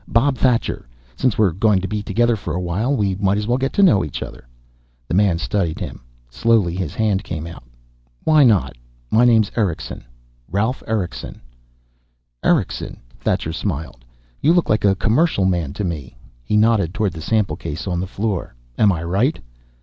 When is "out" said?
7.45-7.61